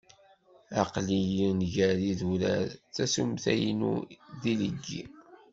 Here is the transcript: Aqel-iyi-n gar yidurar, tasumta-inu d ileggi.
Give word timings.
Aqel-iyi-n 0.81 1.59
gar 1.73 1.95
yidurar, 2.05 2.67
tasumta-inu 2.95 3.93
d 4.41 4.43
ileggi. 4.51 5.03